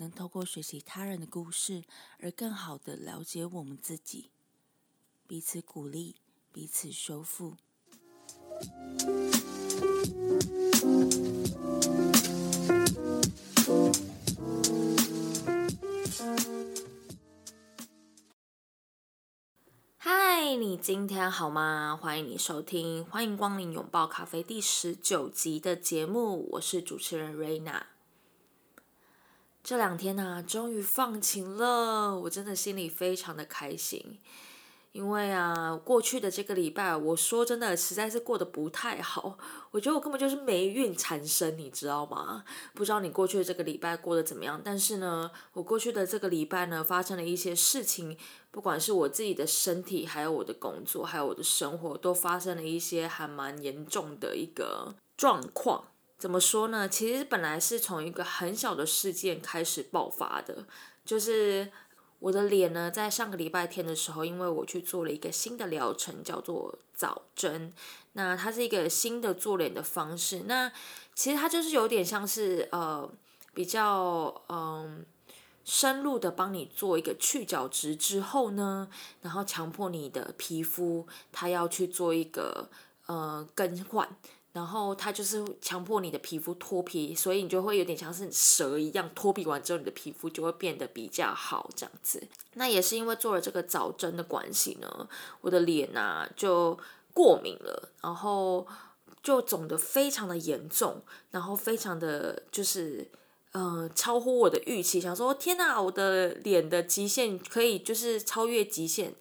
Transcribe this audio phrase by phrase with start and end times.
[0.00, 1.84] 能透过学习他人的故事，
[2.20, 4.30] 而更好的了解我们自己，
[5.26, 6.16] 彼此鼓励，
[6.50, 7.56] 彼此修复。
[19.98, 21.94] 嗨，你今天好吗？
[22.00, 27.88] 欢迎你收听，欢迎光临拥抱咖啡第十九集的节目，我是主持人瑞娜。
[29.70, 34.18] 这两天呢，终于放晴了，我真的心里非常的开心。
[34.90, 39.38] 因为啊，过去的这个礼拜，我说真的，实在是过得不太好。
[39.70, 42.44] 我觉得我根本就是霉运缠身，你知道吗？
[42.74, 44.60] 不知道你过去的这个礼拜过得怎么样？
[44.64, 48.18] 但是呢，我过去的这个礼拜呢，发生了一些事情，
[48.50, 55.89] 不管是我自己的身体，还有我的工作，还有我的生活，都发生了一些还蛮严重的一个状况。
[56.20, 56.88] 怎么说呢？
[56.88, 60.66] 其实本来是从一个很小的事件开始爆发的，
[61.04, 61.72] 就是。
[62.20, 67.72] 我的脸呢，在上个礼拜天的时候，因为我去做了一个新的疗程，叫做早针。
[68.12, 70.40] 那它是一个新的做脸的方式。
[70.40, 70.70] 那
[71.14, 73.10] 其实它就是有点像是呃
[73.54, 75.02] 比较嗯
[75.64, 78.90] 深入的帮你做一个去角质之后呢，
[79.22, 82.68] 然后强迫你的皮肤它要去做一个
[83.06, 84.06] 呃更换。
[84.52, 92.26] 然后它就是强迫你的皮肤脱皮，所以你就会有点像是蛇一样脱皮完之后，你的皮肤就会变得比较好这样子。
[92.54, 95.08] 那也是因为做了这个早针的关系呢，
[95.40, 96.76] 我的脸呐就
[97.14, 98.66] 过敏了，然后
[99.22, 101.00] 就肿得非常的严重，
[101.30, 103.08] 然后非常的就是
[103.52, 109.14] 呃超乎我的预期，想说天哪，我的脸的极限可以就是超越极限，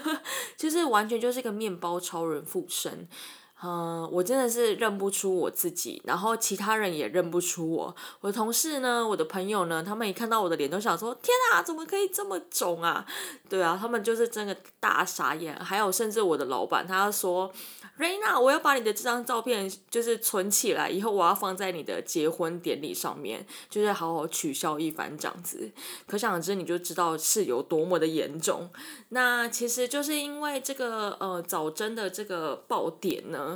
[0.56, 3.06] 就是完全就是一个面包超人附身。
[3.62, 7.94] 嗯，我真的是认不出我自己，然后其他人也认不出我。
[8.20, 13.06] 我的同事呢，我的朋友呢，他们一看到我的脸都想说：“天啊，怎么可以这么肿啊？”
[13.48, 15.54] 对啊，他们就是真的大傻眼。
[15.56, 17.52] 还有，甚至我的老板，他说。
[17.96, 25.70] 瑞娜，我要把你的这张照片就是存起来，以后我要放在你的结婚典礼上面，就是好好取笑一番这样子。
[26.06, 28.70] 可想而知，你就知道是有多么的严重。
[29.10, 33.49] 那其实就是因为这个呃早针的这个爆点呢，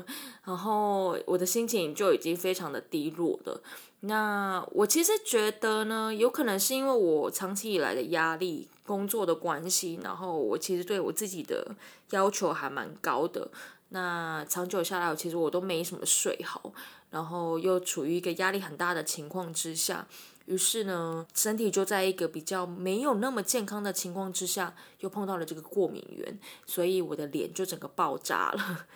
[0.45, 3.61] 然后我的心情就已经非常的低落了。
[4.01, 11.75] 那我其实觉得呢，有可能是因为我长期以来的压力、工作的关系，然后我其实对我自己的
[12.11, 13.51] 要求还蛮高的。
[13.89, 16.73] 那长久下来，其实我都没什么睡好，
[17.11, 20.07] 然后又处于一个压力很大的情况之下，
[20.47, 28.87] 于是呢，身体就在一个比较没有那么健康的情况之下，又碰到了这个过敏源，所以我的脸就整个爆炸了。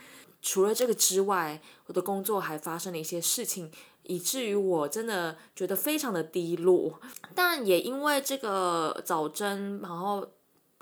[0.40, 3.70] 除了这个之外，我的工作还发生了一些事情，
[4.02, 7.00] 以至于我真的觉得非常的低落。
[7.34, 10.28] 但也因为这个早针，然后。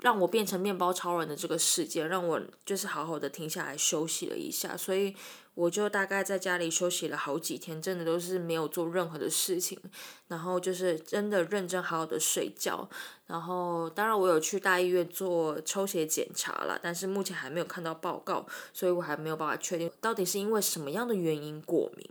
[0.01, 5.15] 让我变成面包超人的这个事件，让我就是好好的停下来休息了一下，所以
[5.57, 9.75] 我就大概在家里休息了好几天，真的都是没有做任何的事情，
[10.27, 12.87] 然后就是真的认真好好的睡觉，
[13.25, 22.07] 然后当然我有去大医院做抽血检查了，但是目前还没有看到报告，所以我还没有办法确定到底是因为什么样的原因过敏。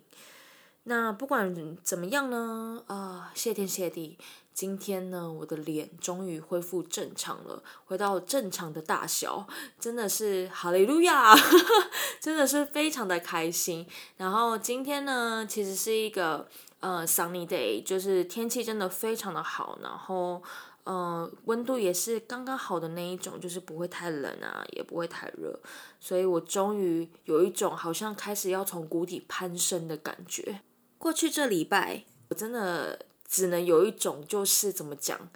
[0.83, 1.55] 那不管
[1.85, 4.19] 怎么样呢，啊，谢天谢地。
[4.57, 9.47] 今天呢，我的脸终于恢复正常了，回到正常的大小，
[9.79, 11.37] 真的是哈利路亚，
[12.19, 13.87] 真的是非常的开心。
[14.17, 16.49] 然后今天呢，其实是一个
[16.81, 20.43] 呃 sunny day，就是天气真的非常的好，然后
[20.85, 25.61] 呃温度也是刚刚好的那一种，就是不会太冷啊，也不会太热，
[26.01, 30.61] 所以我终于有一种好像开始要从谷底攀升的感觉。
[30.97, 33.05] 过去这礼拜，我真的。
[33.29, 35.29] 只能有一种，就是怎么讲，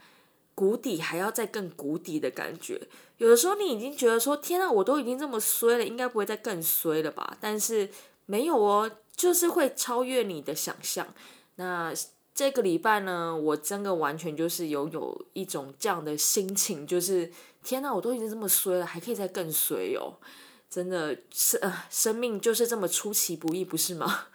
[0.55, 2.89] 谷底还要再更谷底的感觉。
[3.19, 7.37] 有的时候你已经觉得说，天啊，我都已经这么衰了，应该不会再更衰了吧？
[7.41, 7.89] 但是
[8.27, 11.07] 没有哦，就是会超越你的想象。
[11.57, 11.93] 那
[12.35, 17.31] 这个礼拜呢，我真的完全就是有有一种这样的心情，就是
[17.63, 20.17] 天啊，我都已经这么衰了，还可以再更衰哦！
[20.71, 24.29] 真的是，呃，生命就是这么出其不意，不是吗？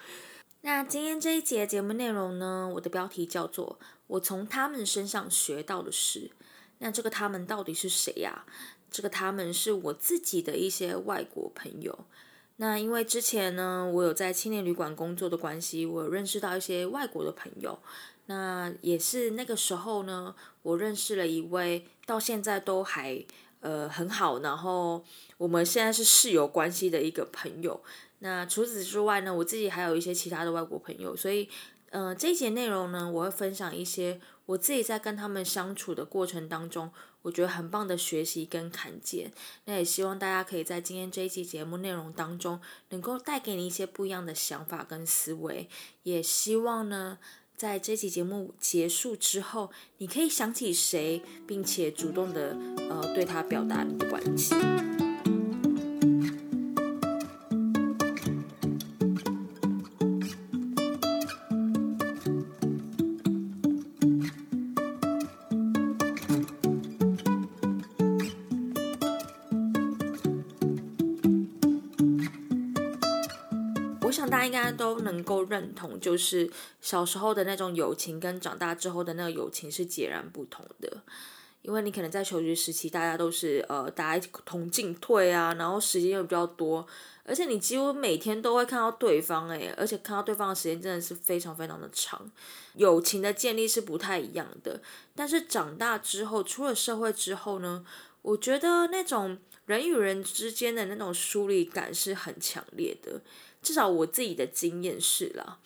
[0.65, 3.77] 那今天这一节节目内容呢，我的标题叫做
[4.07, 6.31] 我从他们身上学到的是，
[6.79, 8.47] 那这个他们到底是谁呀？
[8.89, 12.05] 这个他们是我自己的一些外国朋友。
[12.55, 17.77] 那因为之前呢，我有在青年旅馆工作的关系，我有认识到一些外国的朋友。
[18.25, 23.23] 那也是那个时候呢，我认识了一位到现在都还
[23.59, 25.05] 呃很好，然后
[25.37, 27.83] 我们现在是室友关系的一个朋友。
[28.25, 31.47] 那除此之外呢，我自己还有一些其他的外国朋友，所以，
[31.91, 36.89] 呃，这一节内容呢，我会分享一些我自己在跟他们相处的过程当中，
[37.21, 39.31] 我觉得很棒的学习跟看见。
[39.65, 45.69] 那也希望大家可以在今天这一期节目内容当中，能够带给你一些不一样的想法跟思维。
[46.01, 47.19] 也希望呢，
[47.55, 49.69] 在这期节目结束之后，
[49.99, 52.57] 你可以想起谁，并且主动的
[52.89, 55.04] 呃对他表达你的关心。
[75.55, 81.01] 认同，就是小时候的那种友情跟长大之后的那个友情是截然不同的。
[81.61, 86.85] 因为你可能在求学时期，大家都是呃大家同进退啊，然后时间又比较多，
[87.23, 92.29] 而且你几乎每天都会看到对方，诶，而且看到对方的时间真的是非常非常的长。
[92.75, 94.79] 友情的建立是不太一样的，
[95.15, 97.83] 但是长大之后，出了社会之后呢，
[98.21, 103.21] 我觉得那种人与人之间的那种疏离感是很强烈的。
[103.65, 105.57] 至少我自己的经验是啦，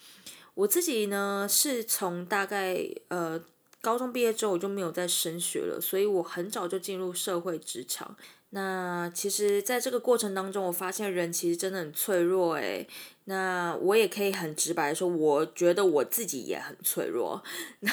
[0.54, 3.38] 我自己呢是从大概呃
[3.82, 8.16] 高中毕业之后我就没有再升学了，所以我很早就进入社会职场。
[8.52, 12.88] 那其实在这个过程当中，我发现人其实真的很脆弱诶。
[13.26, 17.40] 那我也可以很直白的说，我觉得我自己也很脆弱，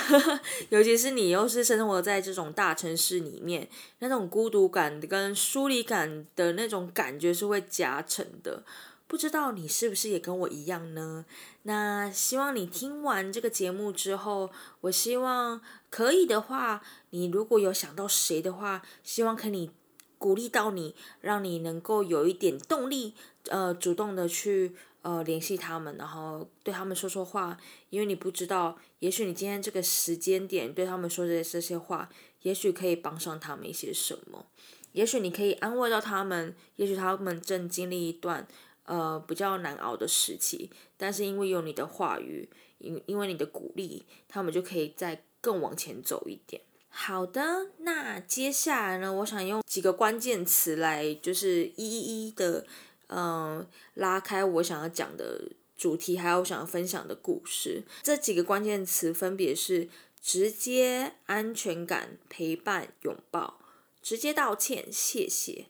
[0.70, 3.70] 尤其是你又是生活在这种大城市里面，
[4.00, 8.64] 那种孤独感跟疏离感的那种感觉是会加成的。
[9.08, 11.26] 不知道你是不是也跟我一样呢？
[11.64, 14.52] 那希望你听完这个节目之后，
[14.82, 19.72] 我希望可以的话，你如果有想到谁的话，希望可以
[20.18, 23.14] 鼓励到你，让你能够有一点动力，
[23.48, 27.58] 呃，主动的去呃联系他们，然后对他们说说话。
[27.90, 32.10] 因为你不知道，也许你今天这个时间点对他们说的这些话，
[32.42, 34.46] 也许可以帮上他们一些什么，
[34.92, 38.46] 也许你可以安慰到他们，也许他们正经历一段。
[38.88, 46.62] 呃，比较难熬的时期，但是因为有你的话语，因因为你的鼓励，他们就可以再更往前走一点。
[46.88, 52.66] 好的，那接下来呢，我想用几个关键词来，就是一一的，
[53.10, 57.84] 嗯，拉开我想要讲的主题，还有我想要分享的故事。
[58.02, 59.90] 这几个关键词分别是
[60.22, 63.60] 直接、安全感、陪伴、拥抱、
[64.02, 65.66] 直接道歉、谢谢。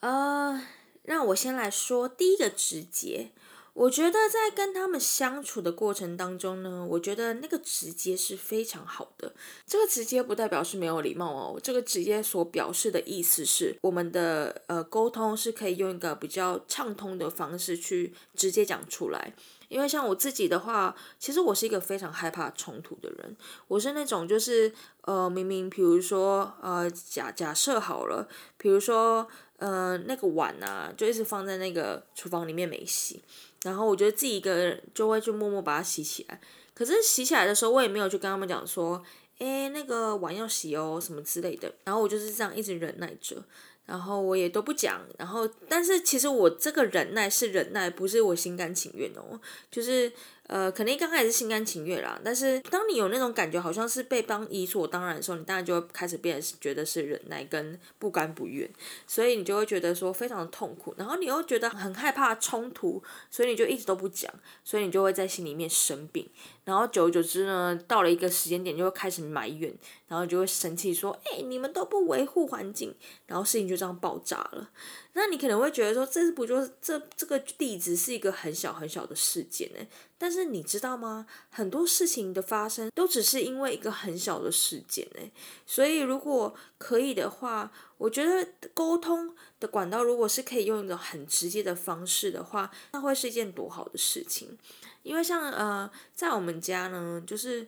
[0.00, 0.77] 呃。
[1.08, 3.30] 让我先来说第一个直接，
[3.72, 9.32] 我觉得在跟他们相处的过程当中呢，我觉得那个直接是非常好的。
[9.66, 19.32] 这个直接不代表是没有礼貌哦，这个直接所表示的意思是，我们的呃沟通是可以用一个比较畅通的方式去直接讲出来。
[19.68, 23.36] 因为像我自己的话，其实我是一个非常害怕冲突的人。
[23.68, 24.72] 我是那种就是
[25.02, 33.22] 呃，明明比如说呃，假假设好了，比如说呃，那个碗啊，就一直放在那个厨房里面没洗，
[33.62, 36.40] 然后我觉得自己一个人就会去默默把它洗起来。
[36.74, 39.02] 可是洗起来的时候，我也没有去跟他们讲说，
[39.38, 41.72] 哎，那个碗要洗哦，什么之类的。
[41.84, 43.42] 然后我就是这样一直忍耐着。
[43.88, 49.40] 然后我也都不讲，然后但是其实我这个忍耐是忍耐，不是我心甘情愿哦，
[49.70, 50.12] 就是。
[50.48, 58.66] 呃，肯定刚开始是心甘情愿啦，但是当你有那种感觉，好像是被帮理所当然的时候，你当然就会开始变得觉得是忍耐跟不甘不愿，
[59.06, 64.32] 所以你就会觉得说非常的痛苦，然后你又觉得很害怕冲突，所以你就一直都不讲，
[64.64, 66.26] 所以你就会在心里面生病，
[66.64, 69.70] 然后久而久之呢，到了一个时间点就会开始埋怨，
[70.06, 72.94] 然后就会生气说，哎，你们都不维护环境，
[73.26, 74.70] 然后事情就这样爆炸了。
[75.20, 79.84] 那你可能会觉得说，这不就是这这个例子是一个很小很小的事件呢？
[80.16, 81.26] 但是你知道吗？
[81.50, 85.20] 很多事情的发生都只是因为一个很小的事件呢。
[85.66, 94.56] 所以如果可以的话，我觉得沟通的管道如果是可以用一种很直接的方式的话，那会是一件多好的事情。
[95.02, 97.66] 因为像呃，在我们家呢，就是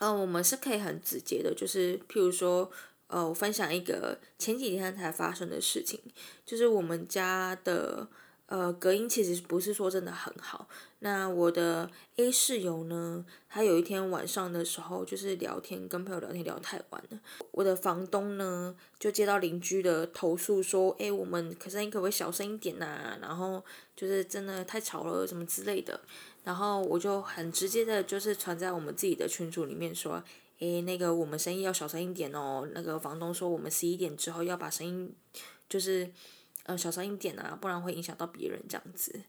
[0.00, 2.70] 嗯，我们是可以很直接的，就是譬如说。
[3.08, 6.00] 呃，我分享一个前几天才发生的事情，
[6.44, 8.08] 就是我们家的
[8.46, 10.68] 呃，隔音其实不是说真的很好。
[11.00, 17.20] 那我的 A 室友呢，他有一天晚上的时候，就是聊天，跟朋友聊天聊太晚了。
[17.50, 23.18] 我的房东呢，就接到邻居的投诉说，哎，我们可是你可不可以小声一点呐？
[23.20, 26.00] 然后就是真的太吵了，什么之类的。
[26.44, 30.22] 然后我就很直接的，就是传在我们自己的群组里面说，
[30.58, 32.68] 哎，那个我们声音要小声一点哦。
[32.74, 35.14] 那个房东说，我们十一点之后要把声音，
[35.68, 36.10] 就是。
[36.68, 39.20] 呃，小声一点啊，不然会影响到别人这样子。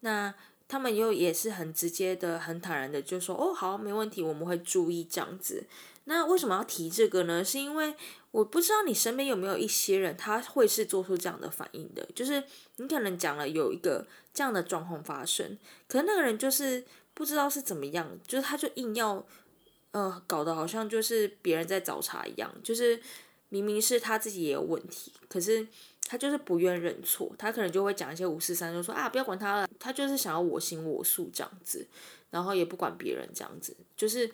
[0.00, 0.34] 那
[0.66, 5.66] 他们又也是很直接的、很坦然的，就说：“哦，好，没问题，我们会注意这样子。”
[6.04, 7.44] 那为什么要提这个呢？
[7.44, 7.94] 是因为
[8.30, 12.08] 我不知道你身边有没有一些人，他会是做出这样的反应的。
[12.14, 12.42] 就是
[12.76, 16.82] 你可能讲了有一个这样的状况发生，可能那个人就是
[17.12, 19.22] 不知道是怎么样，就是他就硬要
[19.92, 23.00] 呃搞得好像就是别人在找茬一样，就是
[23.48, 25.66] 明明是他自己也有问题，可是。
[26.10, 31.86] 他就是不愿认错，他可能就会讲一些五四三，就说啊，不要管他了，他就是想要我行我素这样子，
[32.30, 33.76] 然后也不管别人这样子。
[33.94, 34.30] 就是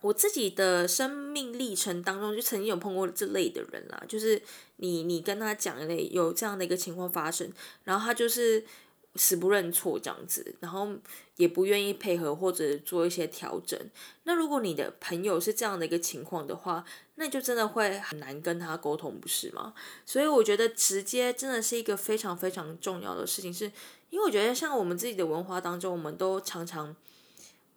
[0.00, 4.40] 我自己的生命历程当中，就曾经有碰过这类的人啦，就是
[4.76, 7.50] 你你跟他讲一类有这样的一个情况发生，
[7.82, 8.64] 然后他就是。
[9.14, 10.88] 死不认错这样子，然后
[11.36, 13.78] 也不愿意配合或者做一些调整。
[14.24, 16.82] 那如果你的朋友是这样的一个情况的话，
[17.16, 19.74] 那就真的会很难跟他沟通，不是吗？
[20.06, 23.66] 所以我觉得直接真的是一个非常非常重要的事情，是
[24.08, 26.96] 因为我觉得像我们自己的文化当中，我们都常常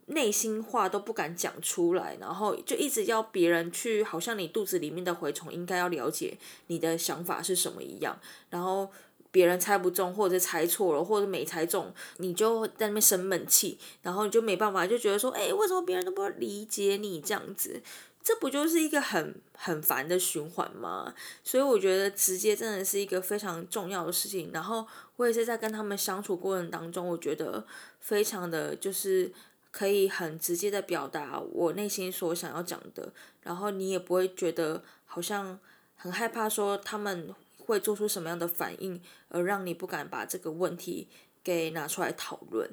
[0.06, 6.38] 内心话都不敢讲出来，然后就一直要别人去，好像你肚子里面的蛔虫应该要了解
[6.68, 8.18] 你的想法是什么一样，
[8.50, 8.90] 然后。
[9.36, 17.82] 别人猜不中，或者猜错了，或者没猜中，你就在那边生闷气，然后你就没办法，就觉得说，哎，为什么别人都不理解你这样子？
[18.24, 21.14] 这不就是一个很很烦的循环吗？
[21.44, 24.52] 所以我觉得直接真的是一个非常重要的事情。
[24.54, 24.88] 然后
[25.18, 27.66] 我也是在跟他们相处过程当中，我觉得
[28.00, 29.30] 非常的就是
[29.70, 33.12] 可以很直接的表达我内心所想要讲的，
[33.44, 35.60] 然后你也不会觉得好像
[35.98, 37.36] 很害怕说他们。
[37.66, 41.08] 会做出什么样的反应，而让你不敢把这个问题
[41.44, 42.70] 给拿出来讨论？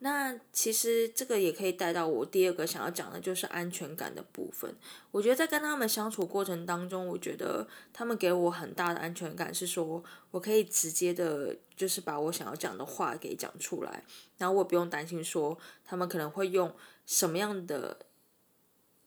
[0.00, 4.74] 那其实这个也可以带到我第二个想要讲的，就是安全感的部分。
[5.12, 14.02] 我觉得在跟他们相处过程当中，我觉得他们给我很大的安全感，是说我可以直接的，就是把我想要讲的话给讲出来，
[14.38, 16.74] 然后我不用担心说他们可能会用
[17.06, 17.98] 什么样的。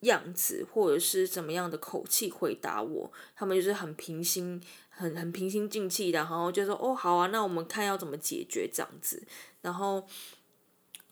[0.02, 4.62] 样子或者是怎么样的口气回答我，他们就是很平心、
[4.96, 9.22] 很很平心静气的，然后就说：“哦，好啊，那我们看要怎么解决这样子。”
[9.62, 10.06] 然后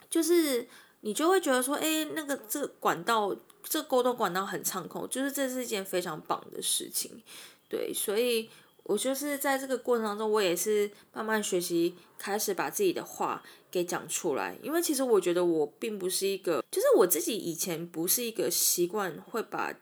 [0.10, 0.68] 就是
[1.02, 7.22] 你就会觉得说：“哎，那个这个管道，这个沟通管道很畅通，就是这是一件非常棒的事情。”
[7.70, 8.50] 对，所以。
[8.86, 14.58] 我就是在这个过程当中，我也是慢慢学习，开始把自己的话给讲出来。
[14.62, 19.74] 因为其实我觉得我并不是一个，就是我自己以前不是一个习惯会把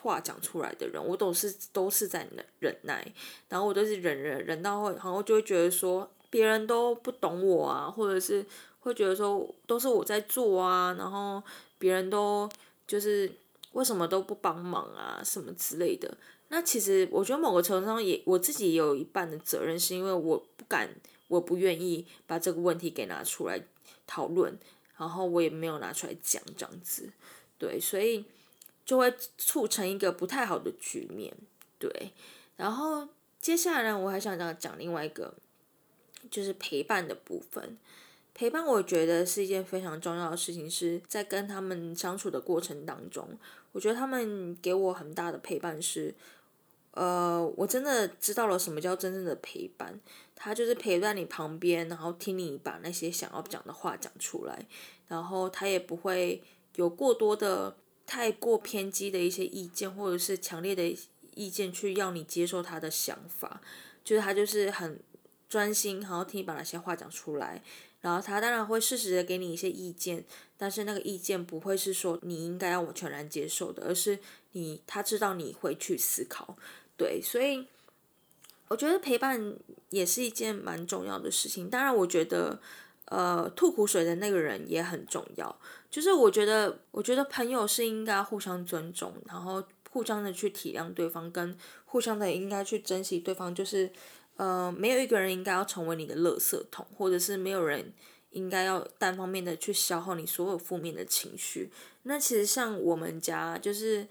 [0.00, 3.12] 话讲出来的人，我都是都是在忍忍耐，
[3.48, 8.44] 然后我都是忍忍忍到会，然后就会觉得说别人都不懂我啊，或者是
[8.80, 11.42] 会觉得说都是我在做啊，然后
[11.78, 12.48] 别人都
[12.86, 13.30] 就是
[13.72, 16.16] 为什么都不帮忙啊，什么之类的。
[16.48, 20.88] 那其实我觉得某个程度上也我自己也有一半的责任，是因为我不敢，
[21.28, 23.62] 我不愿意把这个问题给拿出来
[24.06, 24.58] 讨论，
[24.96, 27.12] 然后我也没有拿出来讲这样子，
[27.58, 28.24] 对，所以
[28.88, 31.30] 就会促成一个不太好的局面，
[31.78, 32.10] 对。
[32.56, 33.06] 然后
[33.38, 35.34] 接下来呢，我还想讲讲另外一个，
[36.30, 37.76] 就是陪伴的部分。
[38.32, 43.28] 陪伴我觉得是一件非常重要的事情，是在跟他们相处的过程当中，
[43.72, 46.14] 我觉得他们给我很大的陪伴是。
[46.92, 50.00] 呃，我真的知道了什么叫真正的陪伴，
[50.34, 54.66] 他就是陪在你旁边，然后听你把那些想要讲的话讲出来，
[55.06, 56.42] 然后他也不会
[56.76, 57.76] 有过多的、
[58.08, 60.96] 太过偏激的一些意见，或者是强烈的
[61.34, 63.60] 意见去要你接受他的想法，
[64.02, 64.98] 就是他就是很
[65.46, 67.62] 专心，然后听你把那些话讲出来，
[68.00, 70.24] 然后他当然会适时的给你一些意见，
[70.56, 74.18] 但是那个意见不会是说你应该要我全然接受的，而是
[74.52, 76.56] 你他知道你会去思考。
[76.96, 77.66] 对，所以
[78.68, 79.54] 我觉得陪伴
[79.90, 81.68] 也是一件蛮重要的事情。
[81.68, 82.58] 当然，我觉得
[83.10, 85.54] 呃，吐苦水的那个人也很重要。
[85.90, 93.54] 就是我觉得，我觉得朋友是应该互相尊重，然后互相的去体谅对方，跟互相的应该去珍惜对方。
[93.54, 93.90] 就是
[94.36, 97.92] 呃，没有一个人应该要成为你的垃圾桶，或者是没有人
[98.30, 101.70] 应该要单方面的去消耗你所有负面的情绪。
[102.04, 104.06] 那其实像我们家，就是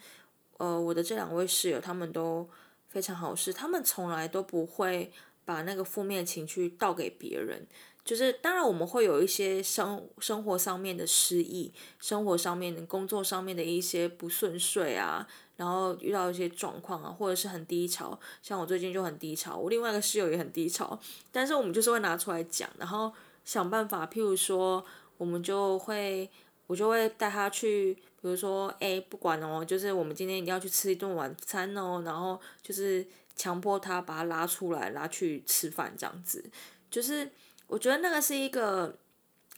[0.57, 2.49] 呃，我的这两位室友，他们都。
[2.89, 5.11] 非常好，是他们从来都不会
[5.43, 7.67] 把那个负面情绪倒给别人，
[8.07, 20.97] 就是当然我们会有一些生生活上面的失意，生活上面工作上面的一些不顺遂啊，然后遇到一些状况啊，或者是很低潮，像我最近就很低潮，我另外一个室友也很低潮，
[21.31, 23.11] 但是我们就是会拿出来讲，然后
[23.43, 24.83] 想办法，譬如说
[25.17, 26.29] 我们就会
[26.67, 33.05] 我就会带他去，比如说哎不管哦，就是我们今天一定要去吃一顿晚餐哦，然后就是。
[33.39, 36.43] 强迫他把他拉出来，拉去吃饭这样子，
[36.89, 37.29] 就是
[37.67, 38.97] 我觉得那个是一个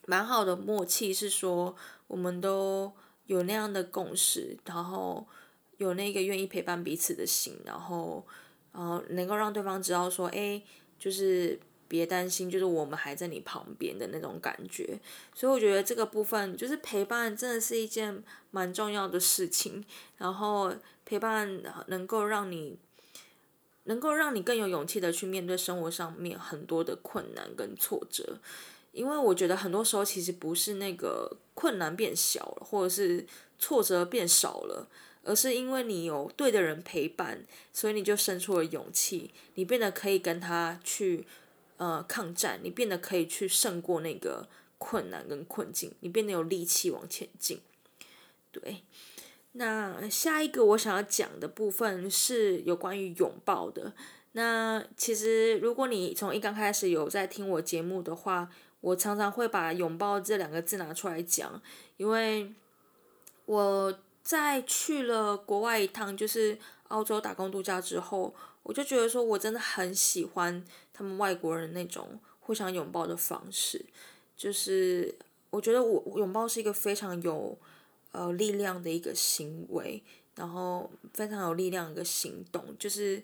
[0.05, 1.75] 蛮好的默契，是说
[2.07, 2.91] 我们都
[3.27, 5.25] 有那样的共识，然后
[5.77, 8.25] 有那个愿意陪伴彼此的心，然后
[8.73, 10.61] 然后能够让对方知道说，哎，
[10.97, 14.99] 就是别担心，就是我们还在你旁边的那种感觉。
[15.33, 19.85] 所以我觉得这个部分就是陪伴，真的是一件蛮重要的事情。
[20.17, 20.73] 然后
[21.05, 22.79] 陪伴能够让你。
[23.89, 28.37] 能够让你更有勇气的去面对生活上面很多的困难跟挫折，
[28.91, 33.25] 因为我觉得很多时候其实不是那个困难变小了，或者是
[33.57, 34.87] 挫折变少了，
[35.23, 37.43] 而是因为你有对的人陪伴，
[37.73, 41.25] 所以你就生出了勇气，你变得可以跟他去
[41.77, 47.59] 呃抗战，你变得可以去胜过那个困难跟困境，你变得有力气往前进，
[48.51, 48.83] 对。
[49.53, 53.93] 那下一个我想要讲的部分是有关于拥抱的。
[54.33, 58.47] 那其实如果你从一刚开始有在听我节目的话，
[58.79, 61.59] 我常常会把拥抱这两个字拿出来讲，
[61.97, 62.53] 因为
[63.45, 66.55] 我在去了国外一趟，就是
[66.89, 70.63] 澳洲打工度假之后，我就觉得说我真的很喜欢
[70.93, 73.83] 他们外国人那种互相拥抱的方式，
[74.37, 75.15] 就是
[75.49, 77.57] 我觉得我拥抱是一个非常有。
[78.11, 80.01] 呃，力量的一个行为，
[80.35, 83.21] 然后非常有力量的一个行动，就是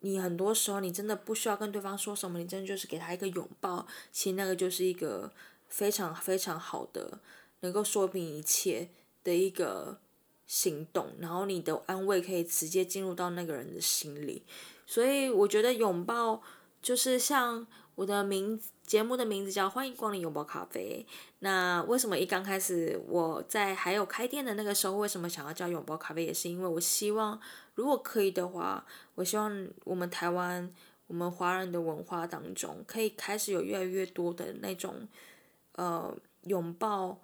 [0.00, 5.32] 你很多时候你真的不需要跟对方说什么，你真的就是给他一个拥抱，其实那个就是一个
[5.68, 7.20] 非常非常好的，
[7.60, 8.88] 能够说明一切
[9.22, 9.98] 的一个
[10.46, 14.42] 行动，然后你的安慰可以直接进入到那个人的心里，
[14.86, 16.42] 所以我觉得拥抱
[16.82, 17.66] 就是像。
[17.96, 21.04] 我的名节目的名字叫《欢迎光临拥抱咖啡》。
[21.38, 26.26] 那为什么一刚开始我在还有开店的那个时候，为什么想要叫拥抱咖啡？
[26.26, 27.40] 也是因为我希望，
[27.74, 30.70] 如果可以的话，我希望我们台湾、
[31.06, 35.08] 我们华人的文化当中，可以开始有越来越多的那种
[35.72, 37.18] 呃拥抱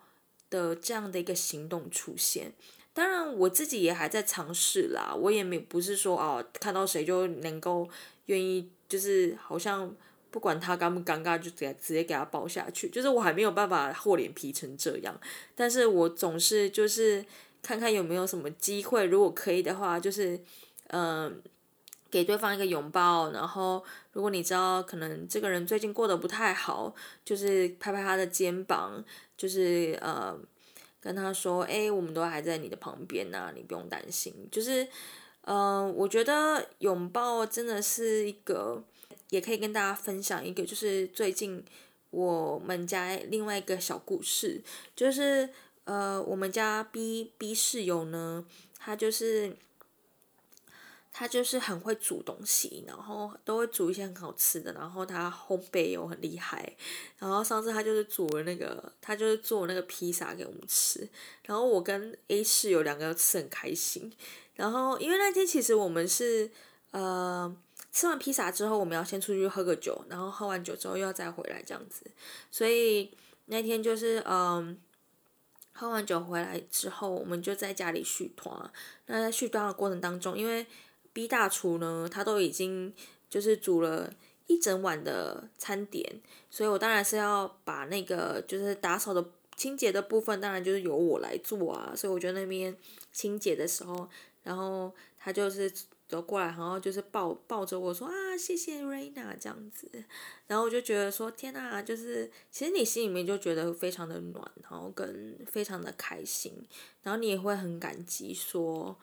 [0.48, 2.50] 的这样的一个行动出现。
[2.94, 7.86] 当然，我自己也还在尝试啦，我也没不是说哦，看到谁就能够
[8.24, 9.94] 愿意，就是好像。
[10.32, 12.88] 不管他尴不尴尬，就直接直接给他抱下去。
[12.88, 15.14] 就是我还没有办法厚脸皮成这样，
[15.54, 17.24] 但是我总是就是
[17.62, 20.40] 看看有没有什么机会，如果可以的话，就是
[20.86, 21.40] 嗯，
[22.10, 23.30] 给对方一个拥抱。
[23.30, 29.04] 然后如果你知道可能这个人最近过得不太好，就是拍拍他的肩膀，
[29.36, 30.34] 就是呃
[31.00, 34.88] 跟他说：“哎，我们都还在你的旁边呢，你不用担心。”就是
[35.42, 38.82] 嗯，我觉得拥抱真的是一个。
[39.32, 41.64] 也可以跟大家分享一个，就是最近
[42.10, 44.60] 我们家另外一个小故事，
[44.94, 45.48] 就是
[45.84, 48.44] 呃，我们家 B B 室友呢，
[48.78, 49.56] 他就是
[51.10, 56.76] 他就是很会煮东西，然后都会煮一些很好吃的，然后他烘焙又很厉害，
[57.16, 61.08] 然后上次他就是煮了那个，他就是做那个披萨给我们吃，
[61.46, 64.12] 然后我跟 A 室友两个吃很开心，
[64.56, 66.50] 然后因为那天其实我们是
[66.90, 67.56] 呃。
[67.92, 72.10] 吃完披萨之后，我们要先出去喝个酒，然后喝完酒之后又要再回来这样子。
[72.50, 73.12] 所以
[73.46, 74.80] 那天就是嗯，
[75.74, 78.72] 喝完酒回来之后，我们就在家里续团。
[79.06, 80.66] 那在续团的过程当中，因为
[81.12, 82.94] B 大厨呢，他都已经
[83.28, 84.10] 就是煮了
[84.46, 89.22] 一整晚的餐点，所以我当然是要把那个就是打扫的
[89.54, 91.92] 清洁的部分，当然就是由我来做啊。
[91.94, 92.74] 所以我觉得那边
[93.12, 94.08] 清洁的时候，
[94.42, 95.70] 然后他就是。
[96.12, 99.88] 走过来，然后就是抱抱着我说啊，谢谢瑞娜这样子，
[100.46, 106.52] 然后我就觉得说天哪，就是其实你心里面就觉得非常的暖，然后跟非常的开心，
[107.02, 108.94] 然后你也会很感激说，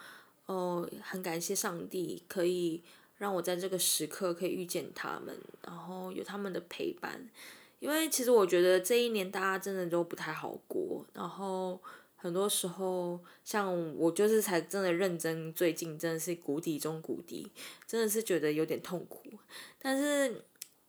[0.45, 2.83] 哦，很感谢上帝可以
[3.17, 7.27] 让我在这个时刻可以遇见他们，然后有他们的陪伴，
[7.79, 11.81] 因为其实我觉得这一年大家真的都不太好过，然后。
[12.21, 17.49] 很多时候，像我就是才真的认真，最近真的是谷底中谷底，
[17.87, 19.23] 真的是觉得有点痛苦。
[19.81, 20.43] 但是，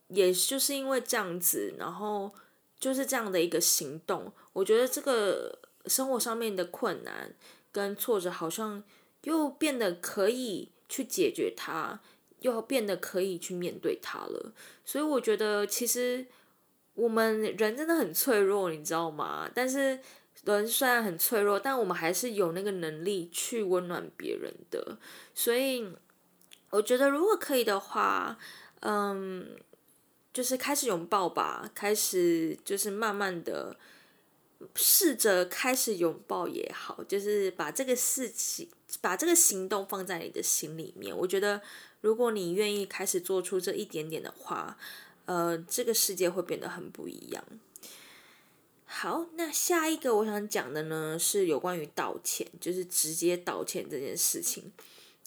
[0.08, 2.32] 也就是因为这样子，然后
[2.80, 7.32] 就是这样的一个行动，我觉得这个生活上面的困难
[7.70, 8.82] 跟挫折，好像
[9.22, 12.00] 又变得可以去解决它，
[12.40, 14.52] 又变得可以去面对它了。
[14.84, 16.26] 所以，我觉得其实
[16.94, 19.48] 我们人真的很脆弱，你知道吗？
[19.54, 20.00] 但是
[20.44, 24.98] 人虽然很脆弱，但我们还是有那个能力去温暖别人的。
[25.34, 25.92] 所以
[26.70, 28.38] 我觉得，如果可以的话，
[28.80, 29.56] 嗯，
[30.32, 33.76] 就是开始拥抱吧，开始就是慢慢的。
[34.74, 38.68] 试着开始拥抱也好，就是把这个事情、
[39.00, 41.16] 把这个行动放在你的心里面。
[41.16, 41.62] 我觉得，
[42.02, 44.76] 如果你愿意开始做出这一点点的话，
[45.24, 47.42] 呃，这个世界会变得很不一样。
[48.92, 54.72] 好，那下一个我想讲的呢，是有关于道歉，就是直接道歉这件事情。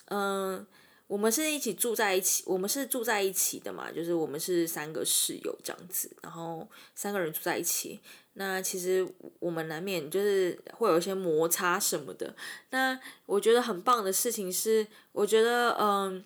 [0.08, 0.68] 嗯。
[1.08, 8.00] 我们是一起住在一起，我们是住在一起的嘛，就是我们是三个室友这样子，然后三个人住在一起。
[8.34, 12.34] 那其实我们难免就是会有一些摩擦什么的。
[12.72, 16.24] 那我觉得很棒的事情是，我觉得嗯，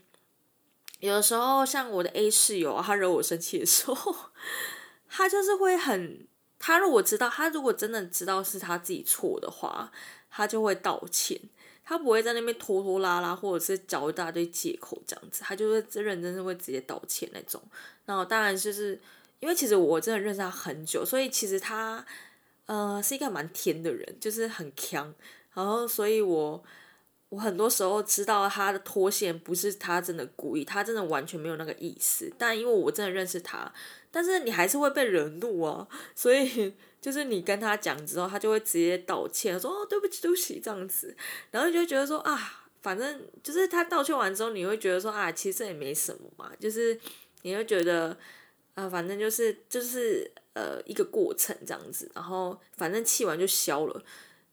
[0.99, 4.15] 有的时候像我的 A 室友啊，他惹我生气的时候，
[5.09, 6.25] 他就是会很，
[6.59, 9.91] 他如果知道，他如果真的知道是他自己错的话，
[10.29, 11.39] 他就会道歉。
[11.89, 17.61] 他不会在那边拖拖拉拉，或者是找一大堆借口这样子，他就会认真是会直接道歉那种。
[18.03, 18.99] 然后当然就是
[19.39, 22.05] 因为其实我真的认识他很久，所以其实他
[22.65, 25.15] 呃是一个蛮甜的人，就是很强。
[25.53, 26.61] 然后所以我
[27.29, 32.31] 我很多时候知道他的脱线不是他真的故意，他真的完全没有那个意思。
[32.37, 33.73] 但因为我真的认识他，
[34.11, 36.73] 但是你还是会被惹怒啊，所以。
[36.99, 41.15] 就是你跟他讲之后，他就会直接道歉，说哦对不起对不起这样子，
[41.51, 46.99] 然后你就觉得说啊，反正就是他道歉完之后，你会觉得说啊，其实也没什么嘛，就是
[47.43, 48.17] 你会觉得
[48.73, 54.03] 啊，反正就是就是呃一个过程这样子，然后反正气完就消了，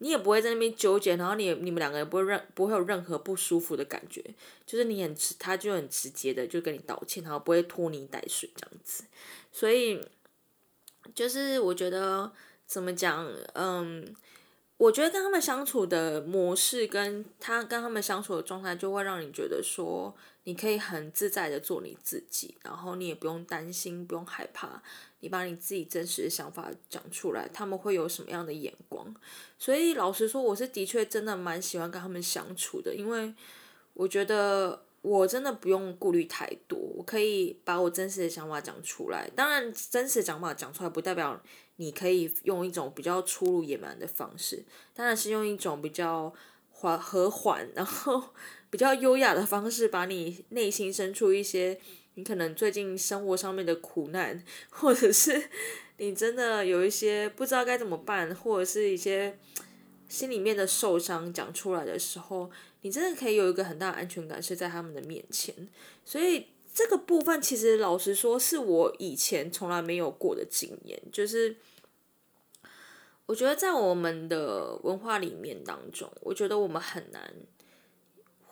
[0.04, 4.22] 你也不会在那边纠结，然后你你们两个人不会任不会有任何不舒服的感觉，
[4.66, 9.04] 就是你很直，他就很直接的就跟你道歉，然后不会拖泥带水这样子，
[9.50, 10.00] 所以。
[11.14, 12.32] 就是我觉得
[12.66, 14.16] 怎么讲，嗯，
[14.78, 24.82] 我觉得跟他们相处的模式，跟他跟他们相处的状态，就会让你觉得说，你可以很自在的做你自己，然后你也不用担心，不用害怕，
[25.24, 29.12] 你把你自己真实的想法讲出来，他们会有什么样的眼光？
[29.58, 33.34] 所以老实说，我是的确真的蛮喜欢跟他们相处的，因为
[33.94, 34.84] 我觉得。
[35.04, 39.30] 我真的不用顾虑太多，我可以把我真实的想法讲出来。
[39.36, 41.38] 当然，真实的想法讲出来不代表
[41.76, 46.32] 你可以用一种比较粗鲁野蛮的方式，当然是用一种比较
[46.70, 48.30] 缓和缓，然后
[48.70, 51.78] 比较优雅的方式，把你内心深处一些
[52.14, 55.50] 你可能最近生活上面的苦难，或者是
[55.98, 59.38] 你真的有一些不知道该怎么办，或者是一些
[60.08, 62.50] 心里面的受伤讲出来的时候。
[62.82, 65.54] 你真的可以有一个很大的安全感，是在他们的面前，
[66.04, 71.02] 所以这个部分其实老实说，是我以前从来没有过的经验。
[71.10, 71.56] 就是
[73.24, 77.34] 我觉得在我们的文化里面当中，我觉得我们很难，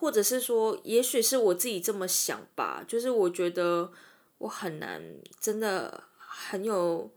[0.02, 2.84] 或者是说，也许是我自己这么想吧。
[2.88, 3.92] 就是我觉得
[4.38, 5.00] 我很难，
[5.38, 7.08] 真的很有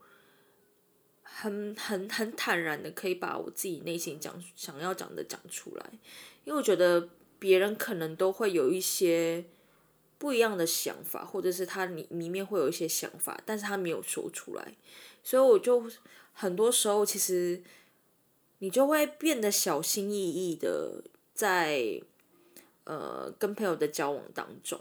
[1.24, 5.84] 很很很坦然的，可以把我自己内心讲想要讲的讲出来。
[6.44, 7.08] 因为我觉得
[7.40, 9.44] 别人可能都会有一些
[10.16, 14.76] 不一样的想法，或者是他里里面会有一些想法，但是他没有说出来，
[15.24, 15.90] 所以我就
[16.32, 17.60] 很多时候其实
[18.60, 21.02] 你就会变得小心翼翼的
[21.34, 22.00] 在
[22.86, 24.80] 呃跟朋友的交往当中，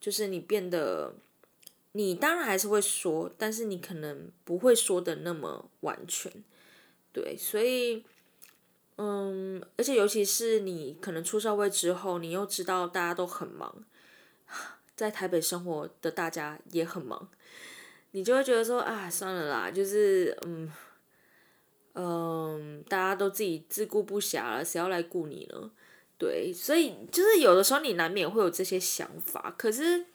[0.00, 1.14] 就是你变得
[1.92, 6.30] 你当然还是会说，但是你可能不会说的那么完全，
[7.12, 8.04] 对，所以。
[8.98, 13.84] 嗯，而且尤其是你可能出社会之后，你又知道大家都很忙，
[14.94, 17.30] 在台北生活的大家也很忙，
[18.10, 20.70] 你就会觉得说啊，算了啦，就是嗯
[21.94, 25.70] 嗯，大家都自己自顾不暇了，谁要来顾你呢？
[26.22, 30.06] 对，所以就是有的时候你难免会有这些想法，可是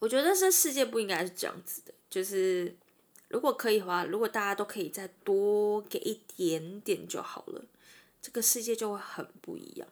[0.00, 2.74] 我觉得这世界不应该是这样子的，就是。
[3.28, 7.64] 如果可以的话，如果大家都可以再多给一点点就好了，
[8.22, 9.88] 这个世界就会很不一样，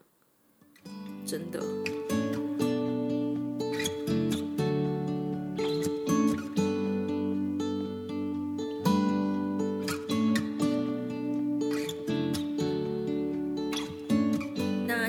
[1.27, 2.44] 真的。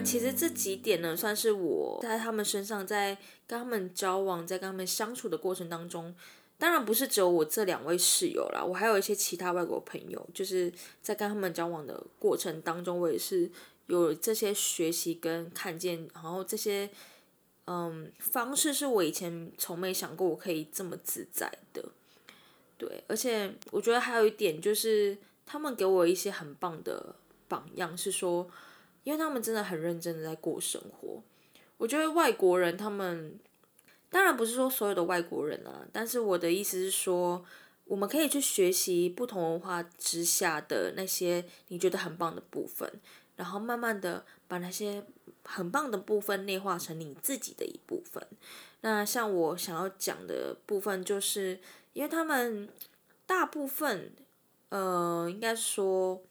[0.05, 6.15] 其实这几点呢，算是我在他们身上，在跟他们交往，在跟他们相处的过程当中。
[6.57, 13.51] 当然不是只有我这两位室友啦，我还有一些其他外国朋友，就是在跟他们交往的过程当中，我也是
[13.87, 16.89] 有这些学习跟看见，然后这些
[17.65, 21.83] 嗯方式是我以前从没想过我可以这么自在的，
[22.77, 27.15] 对，而且我觉得还有一点就是，他们给我一些很棒的
[27.49, 28.49] 榜样，是说，
[29.05, 31.23] 因为他们真的很认真的在过生活。
[31.77, 33.39] 我觉得外国人他们，
[34.09, 37.45] 当然不是说所有的外国人啊，但是我的意思是说，
[37.85, 42.91] 我们可以去学习不同文化之下的那些你觉得很棒的部分，
[43.35, 45.03] 然后慢慢的把那些
[45.43, 48.25] 很棒的部分内化成你自己的一部分。
[48.81, 51.59] 那像我想要讲的部分，就是
[51.93, 52.67] 因为他们
[53.25, 54.13] 大部分，
[54.69, 56.21] 呃，应该说，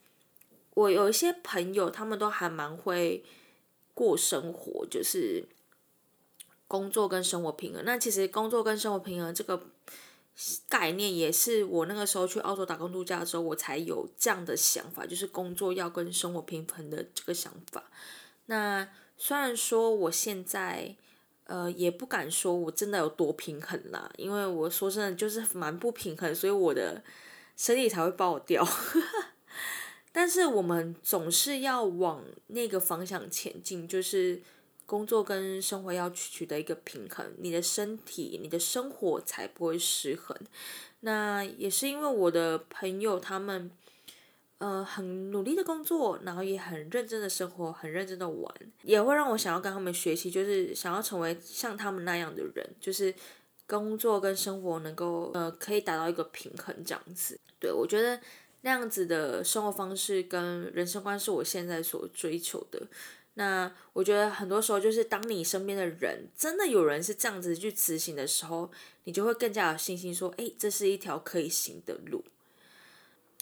[0.75, 3.25] 我有一些朋友，他们都还蛮会。
[3.97, 5.47] 过生活就是
[6.67, 7.81] 工作跟生活平衡。
[7.85, 9.67] 那其实工作跟生活平衡这个
[10.67, 17.85] 概念，也是我那个时候去澳洲打工度假的时候，我才有这样的想法，就是工作要跟生活平衡的这个想法。
[18.47, 18.85] 那
[19.15, 20.93] 虽然说我现在
[21.45, 27.01] 呃也不敢说我真的有多平衡啦，因为我说真的就是蛮不平衡，所以我的
[27.55, 28.67] 身体才会爆掉。
[30.17, 34.41] 但是我们总是要往那个方向前进，就是
[34.85, 40.33] 工作跟生活要取得一个平衡，你的身体、你的生活才不会失衡。
[41.01, 43.69] 那也是因为我的朋友他们，
[44.59, 53.13] 呃，很努力的工作，然后也很认真的生活，很认真的玩，也会让我想要跟他们学习，就是想要成为像他们那样的人，就是
[53.67, 57.37] 工作跟生活能够呃可以达到一个平衡这样子。
[57.59, 58.17] 对我觉得。
[58.65, 62.81] 那样子的生活方式跟人生观是我现在所追求的。
[63.35, 68.71] 那我觉得很多时候就是当你身边的人真的有人是这样子去执行的时候，
[69.03, 72.25] 你就会更加有信心说：“哎，这是一条可以行的路。”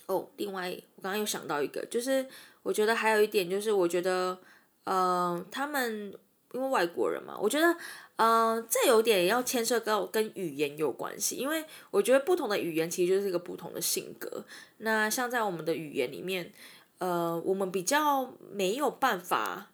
[0.07, 2.27] 哦，另外我刚刚又想到一个，就是
[2.61, 4.37] 我觉得还有一点就是，我觉得，
[4.83, 6.13] 呃，他们
[6.51, 7.73] 因为外国人嘛，我觉得。
[8.17, 14.45] 嗯，这有点要牵涉到跟语言有关系，因为我觉得不同的语言其实就是一个不同的性格。
[14.77, 16.53] 那像在我们的语言里面，
[16.99, 19.71] 呃，我们比较没有办法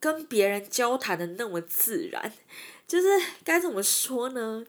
[0.00, 2.32] 跟别人交谈的那么自然，
[2.88, 3.08] 就是
[3.44, 4.64] 该怎么说呢？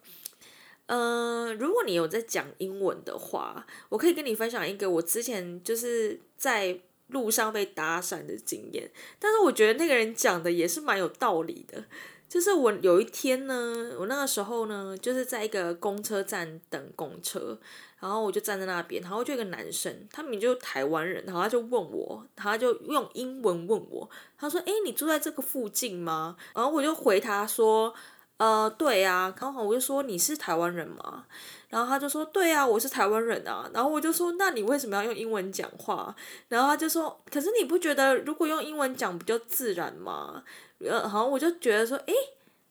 [0.88, 11.86] 嗯，如果你有在讲英文的话，我可以跟你分享一个我之前就是在路上被搭讪的经验，但是我觉得那个人讲的也是蛮有道理的。
[12.30, 17.58] 就是我有一天呢，我那个时候呢，就是在一个公车站等公车，
[18.00, 27.94] 然后我就站在那边，然后就一个男生，他明明就台湾人，然后他就问我，他就用英文问我，他说：“哎，你住在这个附近吗？”然后我就回他说
[28.38, 31.26] ：“呃，对啊。”刚好我就说：“你是台湾人吗？”
[31.70, 36.13] 然后他就说：“对啊，我是台湾人啊。”然后我就说：“那你为什么要用英文讲话？”
[36.50, 40.44] 然后他就说：“可是你不觉得如果用英文讲比较自然吗？”
[40.80, 42.13] 然后我就觉得说，诶，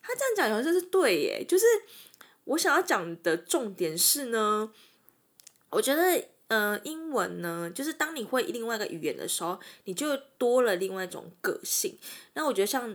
[0.03, 1.45] 他这样讲好像是对耶。
[1.45, 1.65] 就是
[2.45, 4.73] 我想要讲的重点是呢，
[5.71, 11.99] 我觉得，呃，英文呢，就是当你会另外一个语言的时候，你就多了另外一种个性。
[12.35, 12.95] 那我觉得像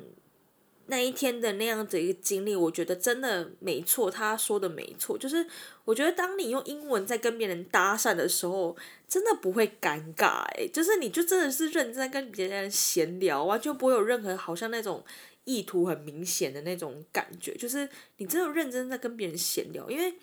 [0.92, 5.18] 那一天的那样子一个经历，我觉得真的没错，他说的没错。
[5.18, 5.48] 就是
[5.86, 8.76] 我觉得当你用英文在跟别人搭讪的时候，
[9.08, 15.02] 真的不会尴尬诶，就是你就真的是认真跟别人闲聊完全不会有任何好像那种
[15.46, 20.14] 意图很明显的那种感觉，就是你真的认真在跟别人闲聊，因为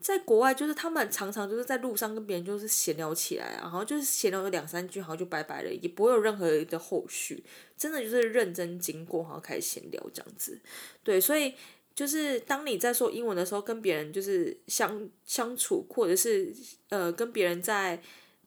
[0.00, 7.44] 在国外就是他们常常就是在路上跟别人就是闲聊起来啊，然后就是闲聊有两三句，好像就拜拜了，也不会有任何的后续，
[7.76, 10.60] 真的就是认真经过，然后开始闲聊这样子，
[11.02, 11.54] 对，所以。
[11.96, 16.54] 就是当你在说英文的时候，跟别人就是相相处，或者是
[16.90, 17.98] 呃跟别人在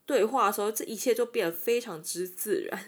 [0.05, 2.79] 对话的时候，这一切就变得非常之自然。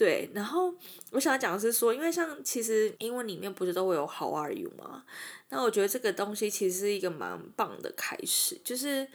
[0.00, 0.74] 对，然后
[1.10, 5.04] 我想讲的是说，因为像其实英文里面不是都会有 How are you 吗？
[5.50, 8.58] 那我觉得这个东西其实是一个蛮棒的开始。
[8.64, 9.06] 就是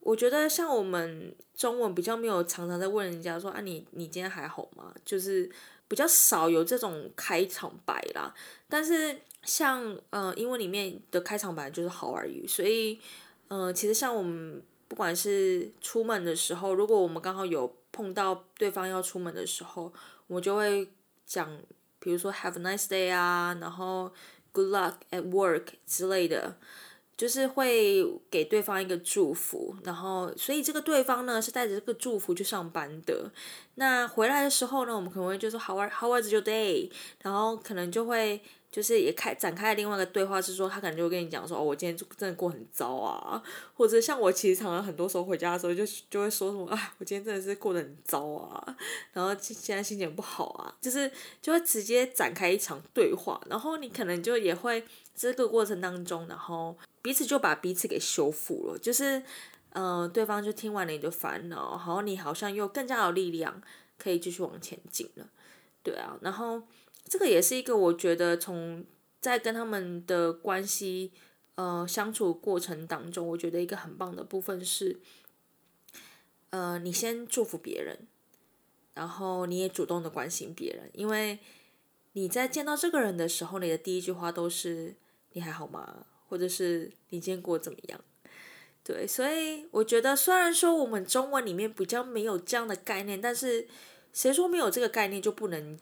[0.00, 4.92] 我觉得像我们中文比较没有常常在问人家说啊你你今天还好吗？
[5.04, 5.48] 就是
[5.86, 8.34] 比较少有这种开场白啦，
[8.68, 9.20] 但是。
[9.46, 12.48] 像呃，英文里面的开场白就是 How are you？
[12.48, 12.98] 所以，
[13.48, 19.92] 呃，其实像我们不管是出门的时候，如果我们刚好有碰到对方要出门的时候，
[20.26, 20.88] 我就会
[21.26, 21.48] 讲，
[21.98, 24.12] 比如说 Have a nice day 啊，然后
[24.52, 26.56] Good luck at work 之类的，
[27.16, 29.76] 就是会给对方一个祝福。
[29.84, 33.30] 然后，所以这个对方呢是带着这个祝福去上班的。
[33.76, 36.90] 那回来的时候呢，我们可能会就说 How are How was your day？
[37.22, 38.40] 然后可能就会。
[38.74, 43.40] 就是也开展开了另外一个对话，是说他可能就会跟你讲说，哦，我今天真的过很糟啊，
[43.72, 48.76] 或者像我其实常常很多时候回家的时候就就会说什么，啊，我今天真的是过得很糟啊，
[49.12, 51.08] 然后现在心情不好啊，就是
[51.40, 54.84] 就会直接展开一场对话，然后你可能就也会
[55.14, 59.22] 这个过程当中，然后彼此就把彼此给修复了，就是
[59.70, 63.62] 呃，对方就听完了你的烦恼，然后你好像又更加有力量
[63.96, 65.28] 可以继续往前进了，
[65.84, 66.60] 对啊，然后
[67.04, 68.84] 这个也是一个我觉得从
[69.20, 71.12] 在跟他们的关系
[71.54, 75.00] 呃相处过程当中，我觉得一个很棒的部分是，
[76.50, 78.06] 呃，你先祝福别人，
[78.94, 81.38] 然后你也主动的关心别人，因为
[82.12, 84.94] 你在见到这个人的时候，你的第一句话都是
[85.32, 86.06] 你还好吗？
[86.28, 88.00] 或者是你今天过怎么样？
[88.82, 93.66] 对，所以我觉得，虽然说我们中文里面比较没有这样的概念，但是
[94.12, 95.78] 谁说没有这个概念就不能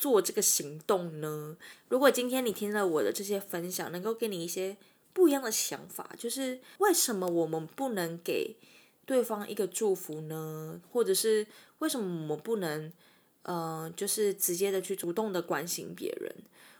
[0.00, 1.56] 做这个行动呢？
[1.90, 4.76] 如果今天你听了我的这些分享，能够给你一些
[5.12, 8.56] 不一样的想法，就是为什么我们不能给
[9.04, 10.80] 对方一个祝福呢？
[10.90, 11.46] 或者是
[11.80, 12.90] 为什么我们不能，
[13.42, 16.34] 呃，就是直接的去主动的关心别人？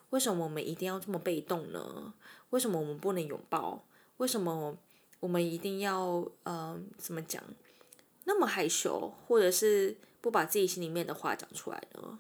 [0.08, 2.14] 为什么我们一定要这么被动呢？
[2.48, 3.84] 为什么我们不能拥抱？
[4.16, 4.76] 为什么？
[5.20, 7.44] 我们一定要呃怎么讲，
[8.24, 12.18] 那么害羞，或者是不把自己心里面的话讲出来呢？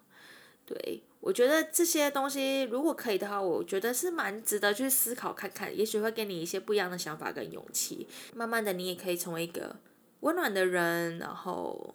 [0.70, 8.06] 对我觉得这些东西如果可以的话，我觉得是蛮值得去思考看看，也许会给你一些不一样的想法跟勇气。
[8.34, 9.76] 慢慢的，你也可以成为一个
[10.20, 11.94] 温暖的人，然后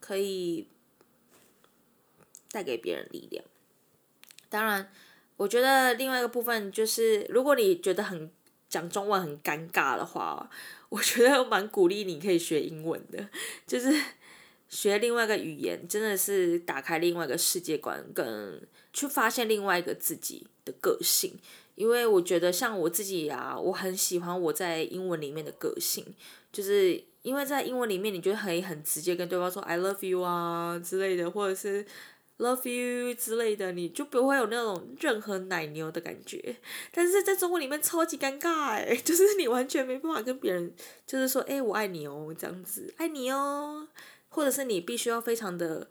[0.00, 0.66] 可以
[2.50, 3.44] 带给别人力量。
[4.48, 4.90] 当然，
[5.36, 8.30] 我觉得另外一个部分就是，如果你觉得很。
[8.68, 10.50] 讲中文很尴尬的话，
[10.88, 13.28] 我觉得蛮鼓励你可以学英文的，
[13.64, 13.88] 就是
[14.68, 18.60] 学另外一个语言，真的是打开另外一个世界观，跟
[18.92, 21.38] 去发现另外一个自己的个性。
[21.74, 26.04] 因为我觉得像我自己啊，我很喜欢我在英文里面的个性，
[26.50, 31.84] 就是因为在英文里面，你就可以很直接跟对方说 “I love you” 啊之类的，或者是。
[32.38, 36.56] Love you 之类的，你就不会有那种任何奶牛的感觉。
[36.92, 40.70] 但是在中文里面超级尴尬哎，就是你完全没办法跟别人，
[41.06, 43.88] 就是说，哎，我爱你哦，这样子，爱你哦，
[44.36, 45.88] 或者是你必须要非常的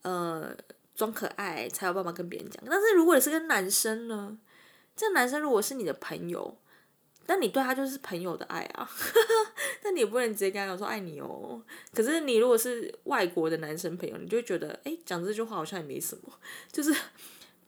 [0.00, 0.56] 呃
[0.94, 2.64] 装可爱，才有办法跟别人讲。
[2.66, 4.38] 但是如果你是个男生呢，
[4.96, 6.56] 这男生如果是你的朋友。
[7.24, 8.90] 但你对他就是朋友的爱啊，
[9.80, 11.62] 但你也不能直接跟他讲说爱你哦。
[11.94, 16.32] 可是你如果是外国的男生朋友，你就觉得，哎，讲这句话好像也没什么，
[16.72, 16.92] 就是，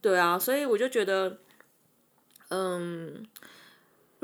[0.03, 0.37] 对啊。
[0.37, 1.39] 所以我就觉得，
[2.49, 3.25] 嗯，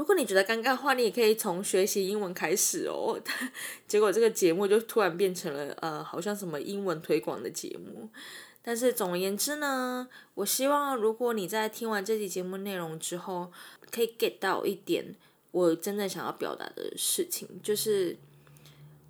[0.01, 3.21] 如果你觉得尴尬的话，你也可以从学习英文开始哦。
[3.87, 8.09] 结果这个节目就突然变成了呃，好像什么英文推广的节目。
[8.63, 13.53] 但是总而言之呢，我希望如果你在听完这期节目内容之后，
[13.91, 15.15] 可以 get 到一点
[15.51, 18.17] 我真正想要表达的事情，就是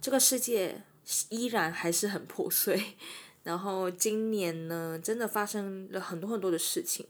[0.01, 0.83] 这个世界
[1.29, 2.97] 依然还是很破碎。
[3.45, 7.07] 然后今年呢，真的发生了很多很多的事情，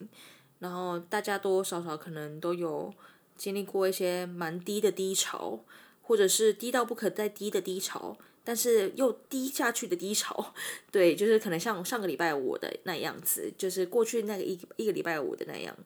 [0.59, 2.93] 然后大家多多少少可能都有
[3.41, 5.65] 经历过一些蛮低的低潮，
[6.03, 8.19] 或者是低到不可再低的低潮。
[8.43, 10.55] 但是又低下去的低潮，
[10.91, 15.77] 对，就是可能像上个礼拜五的那样子，就是过去那个一一个礼拜五的那样，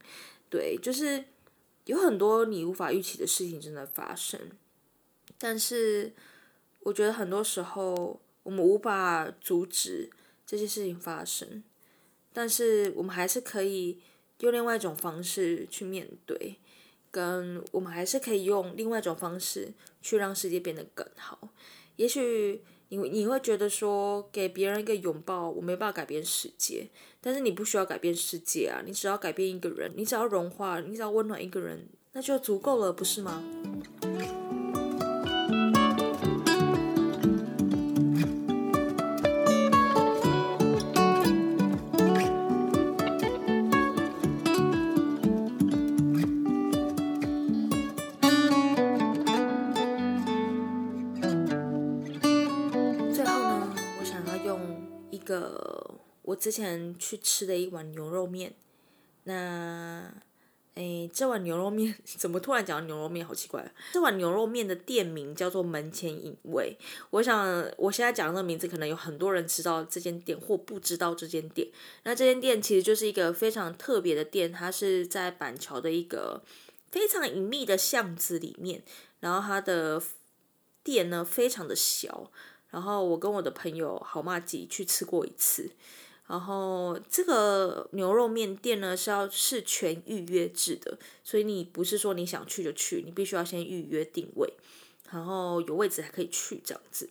[0.49, 1.23] 对，就是
[1.85, 4.41] 有很多你无法预期的事情正在发生。
[5.37, 6.13] 但是
[6.81, 10.09] 我觉得很多时候我们无法阻止
[10.47, 11.63] 这些事情发生，
[12.33, 13.99] 但是我们还是可以
[14.39, 16.57] 用另外一种方式去面对，
[17.15, 19.73] 跟我们还是可以用另外一种方式
[20.03, 21.49] 去让世界变得更好。
[21.95, 26.89] 也许你你会觉得说给别人一个拥抱，我没办法改变世界，
[27.21, 33.45] 但是你不需要改变世界啊，你只要改变一个人，你只要融化，你只要温暖一个人，那就足够了，不是吗？
[56.35, 58.53] 我之前去吃的一碗牛肉面，
[59.23, 60.13] 那，
[60.75, 63.25] 诶，这碗牛肉面 怎么突然讲牛肉面？
[63.25, 63.73] 好奇怪。
[63.93, 66.77] 这碗牛肉面的店名叫做门前影味。
[67.11, 71.69] 我想我现在讲这个名字，可能有很多人知道这间店或不知道这间店。
[72.03, 76.43] 那这间店其实就是一个非常特别的店，它是在板桥的一个
[76.91, 78.83] 非常隐秘的巷子里面，
[79.21, 80.03] 然后它的
[80.83, 82.33] 店呢非常的小。
[82.71, 85.71] 然后我跟我的朋友好骂吉去吃过一次。
[86.27, 94.53] 然后这个牛肉面店呢是要是全预约制的，所以你不是说你想去就去，你必须要先预约定位，
[95.11, 97.11] 然后有位置才可以去这样子。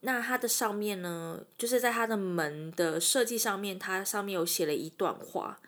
[0.00, 5.60] 那它的上面呢，就是在它的门的设计上面，它上面有写了一段话，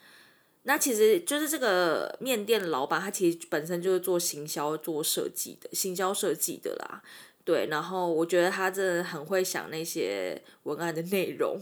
[0.62, 7.02] 那其实就是这个面店老板，他其实本身就是做行销、做设计的，行销设计的啦。
[7.45, 11.61] 对，然后我觉得他真的很会想那些文案的内容，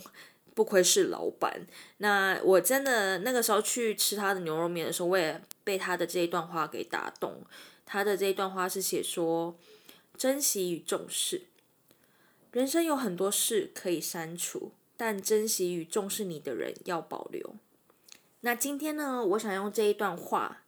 [0.54, 1.66] 不愧是老板。
[1.98, 7.42] 那我真的那个时候去吃他的牛肉面的时候，我也被他的这一段话给打动。
[7.86, 9.56] 他的这一段话是写说：
[10.16, 11.42] 珍惜与重视，
[12.52, 17.56] 人生有很多事可以删除，但珍惜与重视你的人要保留。
[18.42, 20.62] 那今天呢，我想用这一段话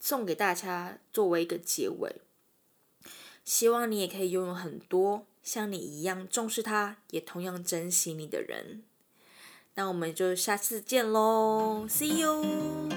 [0.00, 2.16] 送给大家作为一个结尾，
[3.48, 8.82] 希望你也可以拥有很多像你一样重视他，也同样珍惜你的人。
[9.72, 12.90] 那我们就下次见喽，See you。